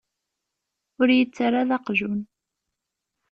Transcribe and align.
Ur 1.01 1.09
yi-ttarra 1.15 1.61
d 1.69 1.71
aqjun. 1.77 2.19